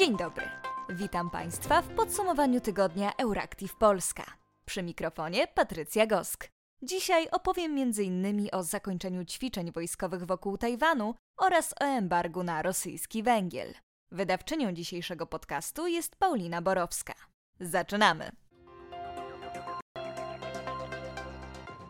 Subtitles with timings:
[0.00, 0.48] Dzień dobry.
[0.88, 4.24] Witam Państwa w podsumowaniu tygodnia Euractiv Polska.
[4.64, 6.48] Przy mikrofonie Patrycja Gosk.
[6.82, 8.48] Dzisiaj opowiem m.in.
[8.52, 13.74] o zakończeniu ćwiczeń wojskowych wokół Tajwanu oraz o embargu na rosyjski węgiel.
[14.12, 17.14] Wydawczynią dzisiejszego podcastu jest Paulina Borowska.
[17.60, 18.30] Zaczynamy!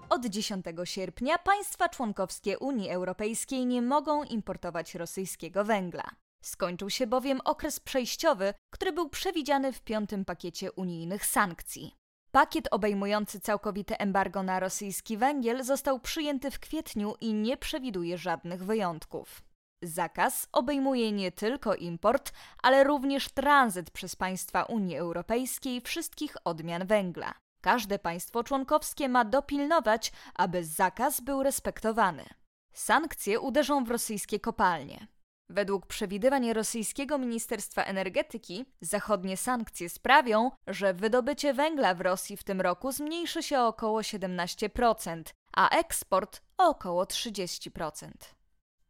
[0.09, 6.11] Od 10 sierpnia państwa członkowskie Unii Europejskiej nie mogą importować rosyjskiego węgla.
[6.41, 11.95] Skończył się bowiem okres przejściowy, który był przewidziany w piątym pakiecie unijnych sankcji.
[12.31, 18.65] Pakiet obejmujący całkowite embargo na rosyjski węgiel został przyjęty w kwietniu i nie przewiduje żadnych
[18.65, 19.43] wyjątków.
[19.83, 22.33] Zakaz obejmuje nie tylko import,
[22.63, 27.35] ale również tranzyt przez państwa Unii Europejskiej wszystkich odmian węgla.
[27.61, 32.25] Każde państwo członkowskie ma dopilnować, aby zakaz był respektowany.
[32.73, 35.07] Sankcje uderzą w rosyjskie kopalnie.
[35.53, 42.61] Według przewidywań rosyjskiego Ministerstwa Energetyki, zachodnie sankcje sprawią, że wydobycie węgla w Rosji w tym
[42.61, 48.11] roku zmniejszy się o około 17%, a eksport o około 30%.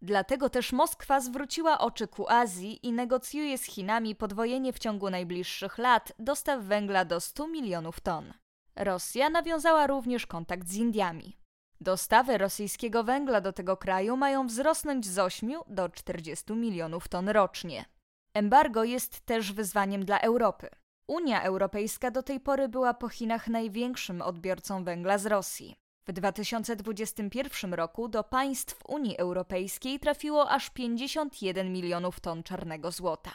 [0.02, 5.78] Dlatego też Moskwa zwróciła oczy ku Azji i negocjuje z Chinami podwojenie w ciągu najbliższych
[5.78, 8.32] lat dostaw węgla do 100 milionów ton.
[8.76, 11.39] Rosja nawiązała również kontakt z Indiami.
[11.82, 17.84] Dostawy rosyjskiego węgla do tego kraju mają wzrosnąć z 8 do 40 milionów ton rocznie.
[18.34, 20.68] Embargo jest też wyzwaniem dla Europy.
[21.06, 25.76] Unia Europejska do tej pory była po Chinach największym odbiorcą węgla z Rosji.
[26.06, 33.32] W 2021 roku do państw Unii Europejskiej trafiło aż 51 milionów ton czarnego złota.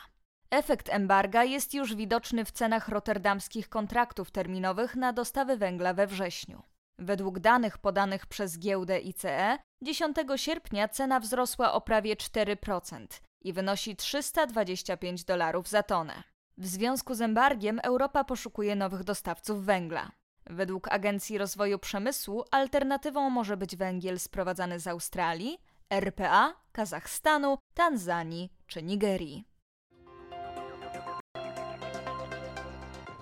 [0.49, 6.63] Efekt embarga jest już widoczny w cenach rotterdamskich kontraktów terminowych na dostawy węgla we wrześniu.
[6.99, 13.07] Według danych podanych przez giełdę ICE 10 sierpnia cena wzrosła o prawie 4%
[13.41, 16.23] i wynosi 325 dolarów za tonę.
[16.57, 20.11] W związku z embargiem Europa poszukuje nowych dostawców węgla.
[20.45, 25.57] Według Agencji Rozwoju Przemysłu alternatywą może być węgiel sprowadzany z Australii,
[25.89, 29.45] RPA, Kazachstanu, Tanzanii czy Nigerii.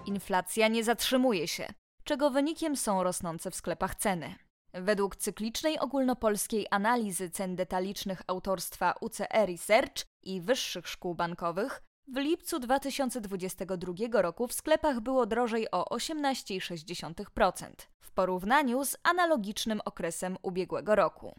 [0.05, 1.73] Inflacja nie zatrzymuje się
[2.03, 4.35] czego wynikiem są rosnące w sklepach ceny.
[4.73, 12.59] Według cyklicznej ogólnopolskiej analizy cen detalicznych autorstwa UCE Research i wyższych szkół bankowych, w lipcu
[12.59, 21.35] 2022 roku w sklepach było drożej o 18,6% w porównaniu z analogicznym okresem ubiegłego roku.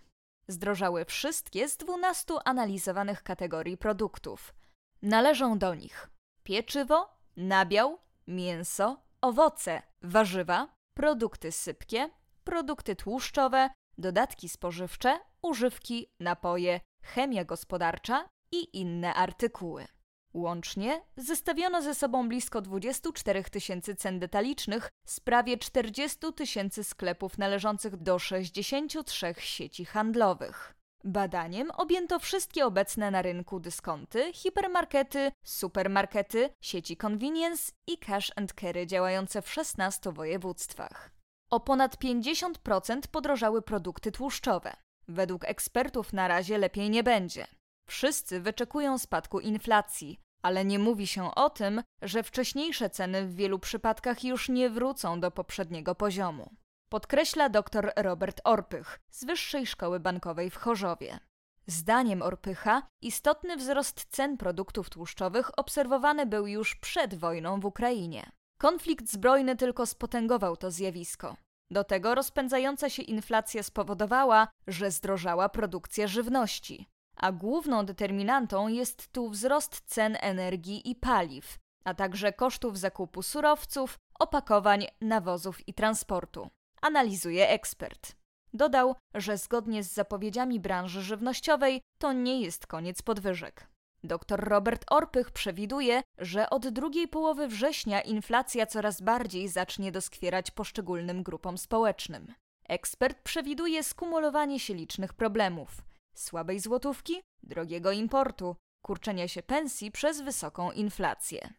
[0.49, 4.55] Zdrożały wszystkie z 12 analizowanych kategorii produktów.
[5.03, 6.11] Należą do nich
[6.43, 12.11] pieczywo, nabiał, mięso, owoce, warzywa, produkty sypkie,
[12.45, 19.87] produkty tłuszczowe, dodatki spożywcze, używki, napoje, chemia gospodarcza i inne artykuły.
[20.35, 27.97] Łącznie zestawiono ze sobą blisko 24 tysięcy cen detalicznych z prawie 40 tysięcy sklepów należących
[27.97, 30.75] do 63 sieci handlowych.
[31.07, 38.87] Badaniem objęto wszystkie obecne na rynku dyskonty, hipermarkety, supermarkety, sieci convenience i cash and carry
[38.87, 41.11] działające w 16 województwach.
[41.51, 44.77] O ponad 50% podrożały produkty tłuszczowe.
[45.09, 47.47] Według ekspertów na razie lepiej nie będzie.
[47.89, 53.59] Wszyscy wyczekują spadku inflacji, ale nie mówi się o tym, że wcześniejsze ceny w wielu
[53.59, 56.51] przypadkach już nie wrócą do poprzedniego poziomu
[56.95, 61.19] podkreśla dr Robert Orpych z Wyższej Szkoły Bankowej w Chorzowie.
[61.67, 68.31] Zdaniem Orpycha istotny wzrost cen produktów tłuszczowych obserwowany był już przed wojną w Ukrainie.
[68.59, 71.37] Konflikt zbrojny tylko spotęgował to zjawisko.
[71.71, 79.31] Do tego rozpędzająca się inflacja spowodowała, że zdrożała produkcja żywności, a główną determinantą jest tu
[79.31, 86.51] wzrost cen energii i paliw, a także kosztów zakupu surowców, opakowań, nawozów i transportu
[86.85, 88.17] analizuje ekspert.
[88.55, 93.67] Dodał, że zgodnie z zapowiedziami branży żywnościowej to nie jest koniec podwyżek.
[94.05, 101.23] Dr Robert Orpych przewiduje, że od drugiej połowy września inflacja coraz bardziej zacznie doskwierać poszczególnym
[101.23, 102.35] grupom społecznym.
[102.69, 105.71] Ekspert przewiduje skumulowanie się licznych problemów:
[106.15, 111.55] słabej złotówki, drogiego importu, kurczenia się pensji przez wysoką inflację.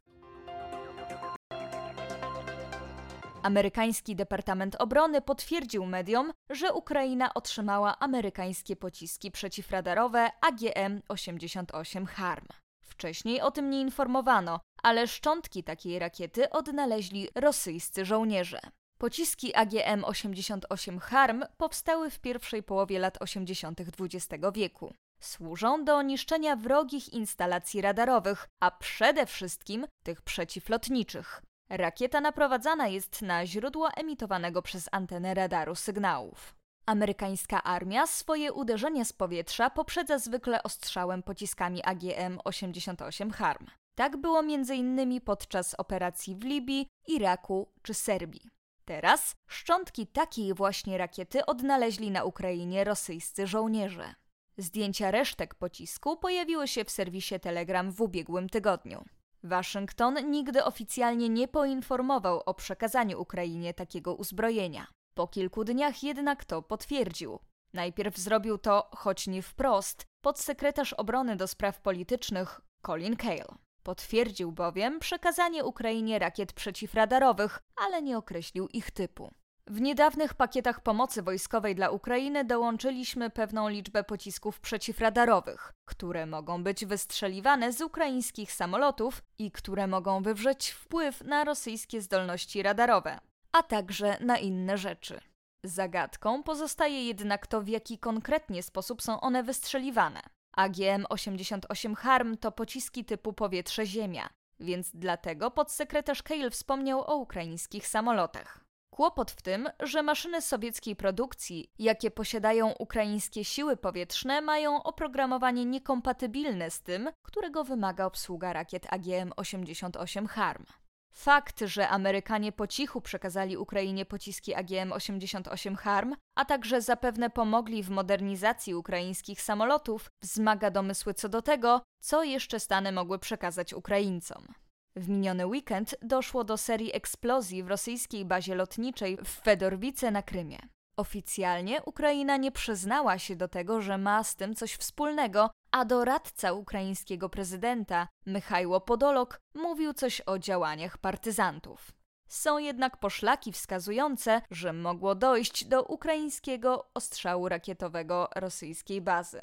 [3.46, 12.46] Amerykański Departament Obrony potwierdził mediom, że Ukraina otrzymała amerykańskie pociski przeciwradarowe AGM-88 HARM.
[12.86, 18.60] Wcześniej o tym nie informowano, ale szczątki takiej rakiety odnaleźli rosyjscy żołnierze.
[18.98, 23.82] Pociski AGM-88 HARM powstały w pierwszej połowie lat 80.
[23.82, 24.94] XX wieku.
[25.20, 31.42] służą do niszczenia wrogich instalacji radarowych, a przede wszystkim tych przeciwlotniczych.
[31.70, 36.56] Rakieta naprowadzana jest na źródło emitowanego przez antenę radaru sygnałów.
[36.86, 43.66] Amerykańska armia swoje uderzenia z powietrza poprzedza zwykle ostrzałem pociskami AGM-88 HARM.
[43.96, 45.22] Tak było m.in.
[45.22, 48.50] podczas operacji w Libii, Iraku czy Serbii.
[48.86, 54.16] Teraz szczątki takiej właśnie rakiety odnaleźli na Ukrainie rosyjscy żołnierze.
[54.58, 59.06] Zdjęcia resztek pocisku pojawiły się w serwisie Telegram w ubiegłym tygodniu.
[59.46, 64.88] Waszyngton nigdy oficjalnie nie poinformował o przekazaniu Ukrainie takiego uzbrojenia.
[65.14, 67.40] Po kilku dniach jednak to potwierdził.
[67.74, 73.56] Najpierw zrobił to, choć nie wprost, podsekretarz obrony do spraw politycznych Colin Cale.
[73.84, 79.32] Potwierdził bowiem przekazanie Ukrainie rakiet przeciwradarowych, ale nie określił ich typu.
[79.68, 86.86] W niedawnych pakietach pomocy wojskowej dla Ukrainy dołączyliśmy pewną liczbę pocisków przeciwradarowych, które mogą być
[86.86, 93.20] wystrzeliwane z ukraińskich samolotów i które mogą wywrzeć wpływ na rosyjskie zdolności radarowe,
[93.52, 95.20] a także na inne rzeczy.
[95.64, 100.22] Zagadką pozostaje jednak to, w jaki konkretnie sposób są one wystrzeliwane.
[100.58, 104.30] AGM-88 HARM to pociski typu powietrze-ziemia,
[104.60, 108.65] więc dlatego podsekretarz Cale wspomniał o ukraińskich samolotach.
[108.96, 116.72] Kłopot w tym, że maszyny sowieckiej produkcji, jakie posiadają ukraińskie siły powietrzne, mają oprogramowanie niekompatybilne
[116.72, 120.66] z tym, którego wymaga obsługa rakiet AGM-88 HARM.
[121.12, 127.90] Fakt, że Amerykanie po cichu przekazali Ukrainie pociski AGM-88 HARM, a także zapewne pomogli w
[127.90, 134.65] modernizacji ukraińskich samolotów, wzmaga domysły co do tego, co jeszcze Stany mogły przekazać Ukraińcom.
[134.98, 140.60] W miniony weekend doszło do serii eksplozji w rosyjskiej bazie lotniczej w Fedorwice na Krymie.
[140.98, 146.54] Oficjalnie Ukraina nie przyznała się do tego, że ma z tym coś wspólnego, a doradca
[146.54, 151.92] ukraińskiego prezydenta, Michajło Podolok, mówił coś o działaniach partyzantów.
[152.28, 159.42] Są jednak poszlaki wskazujące, że mogło dojść do ukraińskiego ostrzału rakietowego rosyjskiej bazy.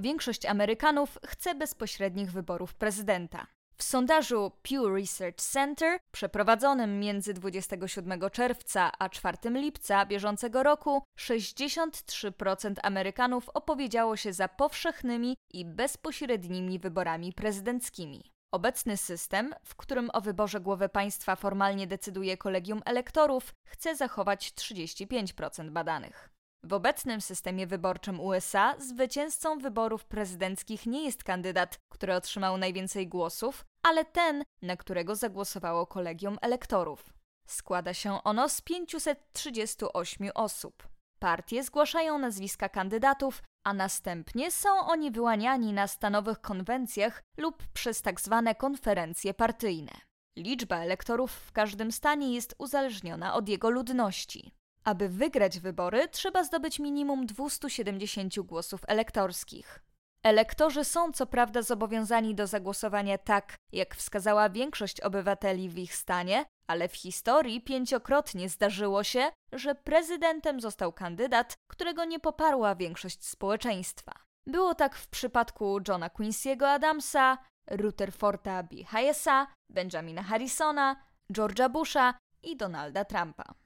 [0.00, 3.46] Większość Amerykanów chce bezpośrednich wyborów prezydenta.
[3.76, 12.74] W sondażu Pew Research Center, przeprowadzonym między 27 czerwca a 4 lipca bieżącego roku, 63%
[12.82, 18.32] Amerykanów opowiedziało się za powszechnymi i bezpośrednimi wyborami prezydenckimi.
[18.52, 25.70] Obecny system, w którym o wyborze głowy państwa formalnie decyduje kolegium elektorów, chce zachować 35%
[25.70, 26.30] badanych.
[26.64, 33.64] W obecnym systemie wyborczym USA zwycięzcą wyborów prezydenckich nie jest kandydat, który otrzymał najwięcej głosów,
[33.82, 37.12] ale ten, na którego zagłosowało kolegium elektorów.
[37.46, 40.88] Składa się ono z 538 osób.
[41.18, 48.42] Partie zgłaszają nazwiska kandydatów, a następnie są oni wyłaniani na stanowych konwencjach lub przez tzw.
[48.44, 49.92] Tak konferencje partyjne.
[50.38, 54.59] Liczba elektorów w każdym stanie jest uzależniona od jego ludności.
[54.90, 59.82] Aby wygrać wybory, trzeba zdobyć minimum 270 głosów elektorskich.
[60.22, 66.44] Elektorzy są co prawda zobowiązani do zagłosowania tak, jak wskazała większość obywateli w ich stanie,
[66.66, 74.12] ale w historii pięciokrotnie zdarzyło się, że prezydentem został kandydat, którego nie poparła większość społeczeństwa.
[74.46, 77.38] Było tak w przypadku Johna Quincy'ego Adamsa,
[77.70, 78.84] Rutherforda B.
[78.84, 80.96] Hayesa, Benjamina Harrisona,
[81.32, 83.59] George'a Busha i Donalda Trumpa.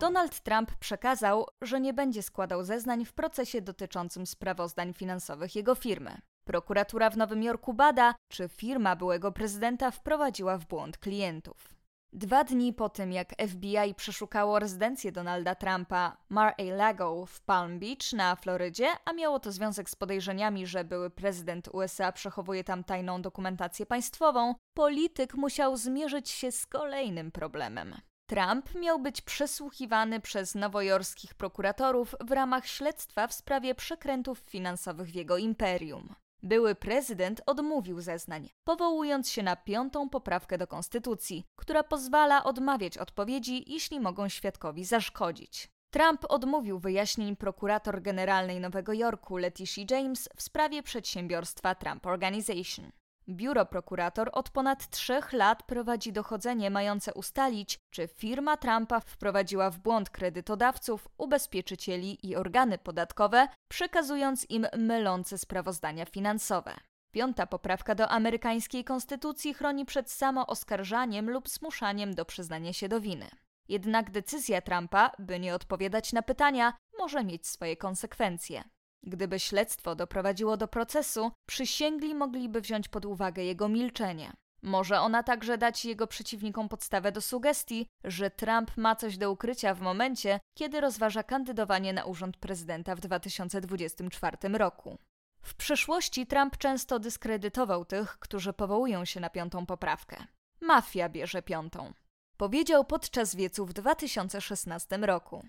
[0.00, 6.20] Donald Trump przekazał, że nie będzie składał zeznań w procesie dotyczącym sprawozdań finansowych jego firmy.
[6.44, 11.74] Prokuratura w Nowym Jorku bada, czy firma byłego prezydenta wprowadziła w błąd klientów.
[12.12, 18.36] Dwa dni po tym, jak FBI przeszukało rezydencję Donalda Trumpa Mar-a-Lago w Palm Beach na
[18.36, 23.86] Florydzie, a miało to związek z podejrzeniami, że były prezydent USA przechowuje tam tajną dokumentację
[23.86, 27.94] państwową, polityk musiał zmierzyć się z kolejnym problemem.
[28.30, 35.14] Trump miał być przesłuchiwany przez nowojorskich prokuratorów w ramach śledztwa w sprawie przekrętów finansowych w
[35.14, 36.14] jego imperium.
[36.42, 43.72] Były prezydent odmówił zeznań, powołując się na piątą poprawkę do konstytucji, która pozwala odmawiać odpowiedzi,
[43.72, 45.68] jeśli mogą świadkowi zaszkodzić.
[45.90, 52.90] Trump odmówił wyjaśnień prokurator generalnej Nowego Jorku Leticia James w sprawie przedsiębiorstwa Trump Organization.
[53.30, 59.78] Biuro prokurator od ponad trzech lat prowadzi dochodzenie mające ustalić, czy firma Trumpa wprowadziła w
[59.78, 66.74] błąd kredytodawców, ubezpieczycieli i organy podatkowe, przekazując im mylące sprawozdania finansowe.
[67.12, 73.30] Piąta poprawka do amerykańskiej konstytucji chroni przed samooskarżaniem lub zmuszaniem do przyznania się do winy.
[73.68, 78.64] Jednak decyzja Trumpa, by nie odpowiadać na pytania, może mieć swoje konsekwencje.
[79.02, 84.32] Gdyby śledztwo doprowadziło do procesu, przysięgli mogliby wziąć pod uwagę jego milczenie.
[84.62, 89.74] Może ona także dać jego przeciwnikom podstawę do sugestii, że Trump ma coś do ukrycia
[89.74, 94.98] w momencie, kiedy rozważa kandydowanie na urząd prezydenta w 2024 roku.
[95.42, 100.16] W przeszłości Trump często dyskredytował tych, którzy powołują się na piątą poprawkę.
[100.60, 101.92] Mafia bierze piątą.
[102.36, 105.44] Powiedział podczas wiecu w 2016 roku.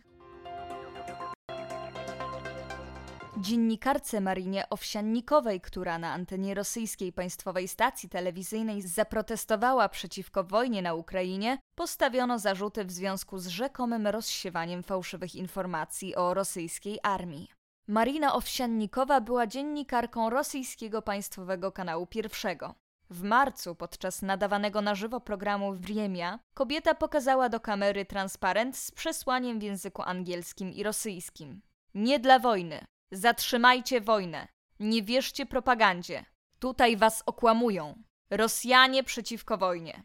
[3.38, 11.57] Dziennikarce Marinie Owsiannikowej, która na antenie rosyjskiej państwowej stacji telewizyjnej zaprotestowała przeciwko wojnie na Ukrainie,
[11.75, 17.47] postawiono zarzuty w związku z rzekomym rozsiewaniem fałszywych informacji o rosyjskiej armii.
[17.88, 22.75] Marina Owsiannikowa była dziennikarką rosyjskiego państwowego kanału pierwszego.
[23.09, 29.59] W marcu, podczas nadawanego na żywo programu Wriemia, kobieta pokazała do kamery transparent z przesłaniem
[29.59, 31.61] w języku angielskim i rosyjskim.
[31.93, 32.85] Nie dla wojny.
[33.12, 34.48] Zatrzymajcie wojnę.
[34.80, 36.25] Nie wierzcie propagandzie.
[36.60, 38.03] Tutaj was okłamują.
[38.30, 40.03] Rosjanie przeciwko wojnie.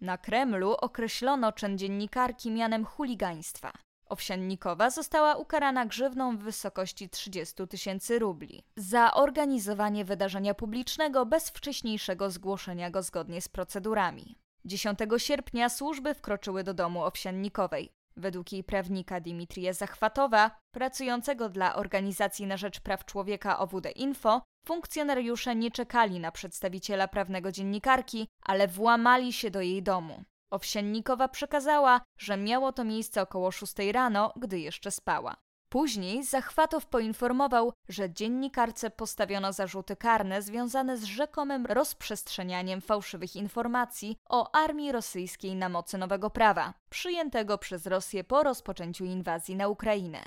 [0.00, 3.72] Na Kremlu określono czyn dziennikarki mianem chuligaństwa.
[4.06, 12.30] Owsiannikowa została ukarana grzywną w wysokości 30 tysięcy rubli za organizowanie wydarzenia publicznego bez wcześniejszego
[12.30, 14.38] zgłoszenia go zgodnie z procedurami.
[14.64, 17.95] 10 sierpnia służby wkroczyły do domu Owsiannikowej.
[18.16, 25.56] Według jej prawnika Dimitrija Zachwatowa, pracującego dla Organizacji na Rzecz Praw Człowieka OWD Info, funkcjonariusze
[25.56, 30.24] nie czekali na przedstawiciela prawnego dziennikarki, ale włamali się do jej domu.
[30.50, 35.36] Owsiannikowa przekazała, że miało to miejsce około 6 rano, gdy jeszcze spała.
[35.68, 44.54] Później Zachwatow poinformował, że dziennikarce postawiono zarzuty karne związane z rzekomym rozprzestrzenianiem fałszywych informacji o
[44.54, 50.22] armii rosyjskiej na mocy nowego prawa, przyjętego przez Rosję po rozpoczęciu inwazji na Ukrainę.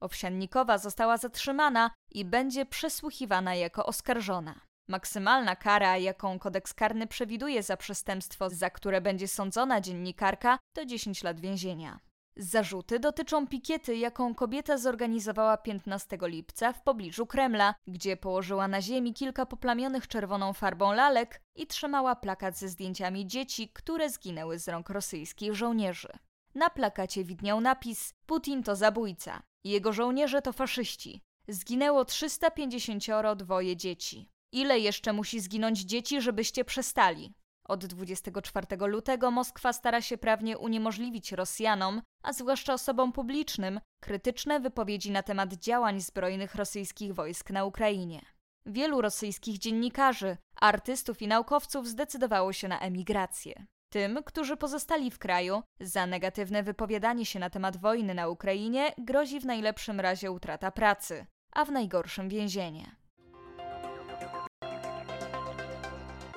[0.00, 4.60] Owsiannikowa została zatrzymana i będzie przesłuchiwana jako oskarżona.
[4.88, 11.22] Maksymalna kara, jaką kodeks karny przewiduje za przestępstwo, za które będzie sądzona dziennikarka, to 10
[11.22, 12.00] lat więzienia.
[12.36, 19.14] Zarzuty dotyczą pikiety, jaką kobieta zorganizowała 15 lipca w pobliżu Kremla, gdzie położyła na ziemi
[19.14, 24.90] kilka poplamionych czerwoną farbą lalek i trzymała plakat ze zdjęciami dzieci, które zginęły z rąk
[24.90, 26.08] rosyjskich żołnierzy.
[26.54, 31.20] Na plakacie widniał napis: Putin to zabójca, jego żołnierze to faszyści.
[31.48, 34.28] Zginęło 352 dzieci.
[34.52, 37.34] Ile jeszcze musi zginąć dzieci, żebyście przestali?
[37.68, 45.10] Od 24 lutego Moskwa stara się prawnie uniemożliwić Rosjanom, a zwłaszcza osobom publicznym, krytyczne wypowiedzi
[45.10, 48.20] na temat działań zbrojnych rosyjskich wojsk na Ukrainie.
[48.66, 53.66] Wielu rosyjskich dziennikarzy, artystów i naukowców zdecydowało się na emigrację.
[53.92, 59.40] Tym, którzy pozostali w kraju, za negatywne wypowiadanie się na temat wojny na Ukrainie grozi
[59.40, 63.03] w najlepszym razie utrata pracy, a w najgorszym więzienie.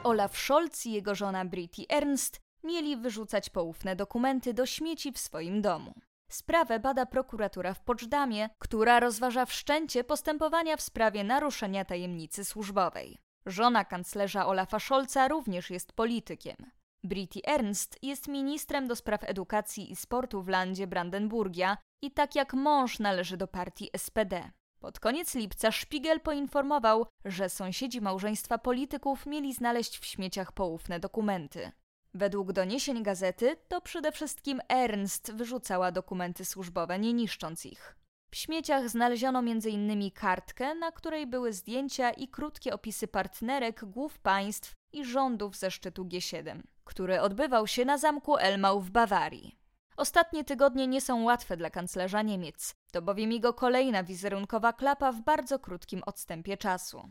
[0.04, 5.62] Olaf Scholz i jego żona Britty Ernst mieli wyrzucać poufne dokumenty do śmieci w swoim
[5.62, 5.94] domu.
[6.32, 13.18] Sprawę bada prokuratura w Poczdamie, która rozważa wszczęcie postępowania w sprawie naruszenia tajemnicy służbowej.
[13.46, 16.56] Żona kanclerza Olafa Scholza również jest politykiem.
[17.04, 22.54] Britty Ernst jest ministrem do spraw edukacji i sportu w landzie Brandenburgia i tak jak
[22.54, 24.52] mąż należy do partii SPD.
[24.80, 31.72] Pod koniec lipca Szpigel poinformował, że sąsiedzi małżeństwa polityków mieli znaleźć w śmieciach poufne dokumenty.
[32.14, 37.96] Według doniesień gazety to przede wszystkim Ernst wyrzucała dokumenty służbowe, nie niszcząc ich.
[38.32, 40.12] W śmieciach znaleziono m.in.
[40.12, 46.06] kartkę, na której były zdjęcia i krótkie opisy partnerek głów państw i rządów ze szczytu
[46.06, 49.57] G7, który odbywał się na zamku Elmau w Bawarii.
[49.98, 52.76] Ostatnie tygodnie nie są łatwe dla kanclerza Niemiec.
[52.92, 57.10] To bowiem jego kolejna wizerunkowa klapa w bardzo krótkim odstępie czasu.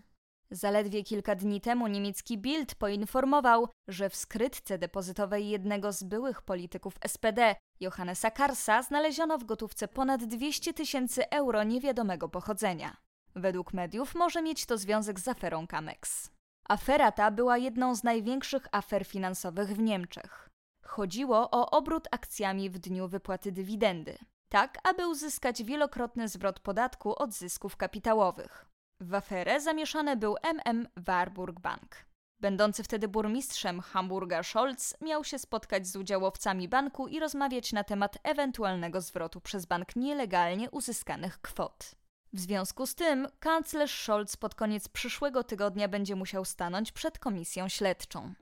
[0.50, 6.94] Zaledwie kilka dni temu niemiecki Bild poinformował, że w skrytce depozytowej jednego z byłych polityków
[7.06, 12.96] SPD, Johannesa Karsa, znaleziono w gotówce ponad 200 tysięcy euro niewiadomego pochodzenia.
[13.34, 16.30] Według mediów może mieć to związek z aferą Camex.
[16.68, 20.45] Afera ta była jedną z największych afer finansowych w Niemczech.
[20.86, 27.32] Chodziło o obrót akcjami w dniu wypłaty dywidendy, tak aby uzyskać wielokrotny zwrot podatku od
[27.32, 28.66] zysków kapitałowych.
[29.00, 32.06] W aferę zamieszany był MM Warburg Bank.
[32.40, 38.18] Będący wtedy burmistrzem Hamburga Scholz miał się spotkać z udziałowcami banku i rozmawiać na temat
[38.22, 41.94] ewentualnego zwrotu przez bank nielegalnie uzyskanych kwot.
[42.32, 47.68] W związku z tym kanclerz Scholz pod koniec przyszłego tygodnia będzie musiał stanąć przed komisją
[47.68, 48.34] śledczą.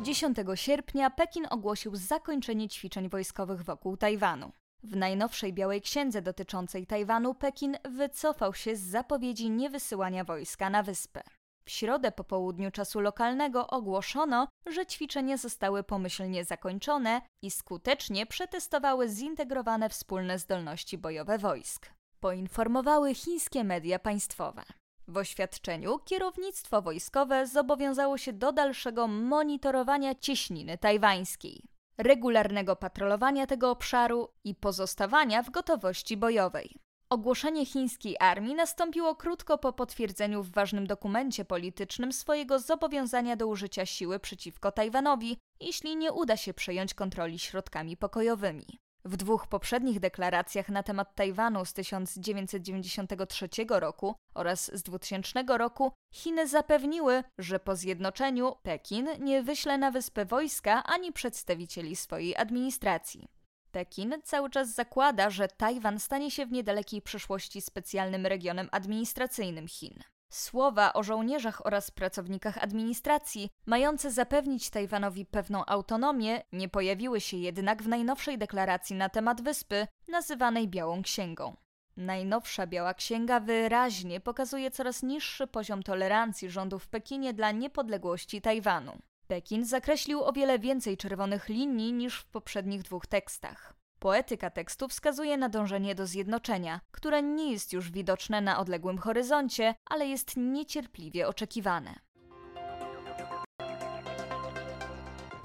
[0.00, 4.52] 10 sierpnia Pekin ogłosił zakończenie ćwiczeń wojskowych wokół Tajwanu.
[4.82, 11.22] W najnowszej Białej Księdze dotyczącej Tajwanu Pekin wycofał się z zapowiedzi niewysyłania wojska na wyspę.
[11.64, 19.08] W środę po południu czasu lokalnego ogłoszono, że ćwiczenia zostały pomyślnie zakończone i skutecznie przetestowały
[19.08, 21.90] zintegrowane wspólne zdolności bojowe wojsk.
[22.20, 24.62] Poinformowały chińskie media państwowe.
[25.08, 31.62] W oświadczeniu kierownictwo wojskowe zobowiązało się do dalszego monitorowania cieśniny tajwańskiej,
[31.98, 36.74] regularnego patrolowania tego obszaru i pozostawania w gotowości bojowej.
[37.10, 43.86] Ogłoszenie chińskiej armii nastąpiło krótko po potwierdzeniu w ważnym dokumencie politycznym swojego zobowiązania do użycia
[43.86, 48.66] siły przeciwko Tajwanowi, jeśli nie uda się przejąć kontroli środkami pokojowymi.
[49.04, 56.48] W dwóch poprzednich deklaracjach na temat Tajwanu z 1993 roku oraz z 2000 roku Chiny
[56.48, 63.28] zapewniły, że po zjednoczeniu Pekin nie wyśle na wyspę wojska ani przedstawicieli swojej administracji.
[63.72, 70.02] Pekin cały czas zakłada, że Tajwan stanie się w niedalekiej przyszłości specjalnym regionem administracyjnym Chin.
[70.28, 77.82] Słowa o żołnierzach oraz pracownikach administracji, mające zapewnić Tajwanowi pewną autonomię, nie pojawiły się jednak
[77.82, 81.56] w najnowszej deklaracji na temat wyspy, nazywanej Białą Księgą.
[81.96, 88.98] Najnowsza Biała Księga wyraźnie pokazuje coraz niższy poziom tolerancji rządu w Pekinie dla niepodległości Tajwanu.
[89.26, 93.77] Pekin zakreślił o wiele więcej czerwonych linii niż w poprzednich dwóch tekstach.
[93.98, 99.74] Poetyka tekstu wskazuje na dążenie do zjednoczenia, które nie jest już widoczne na odległym horyzoncie,
[99.86, 101.94] ale jest niecierpliwie oczekiwane.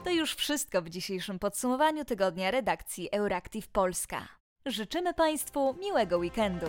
[0.03, 4.27] To już wszystko w dzisiejszym podsumowaniu tygodnia redakcji Euractiv Polska.
[4.65, 6.67] Życzymy Państwu miłego weekendu.